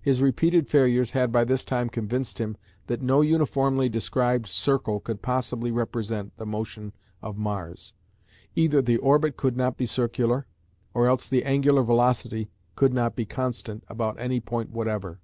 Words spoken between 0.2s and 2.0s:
repeated failures had by this time